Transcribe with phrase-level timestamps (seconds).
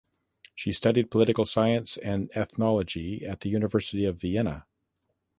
[0.55, 4.65] She studied political science and ethnology at the University of Vienna.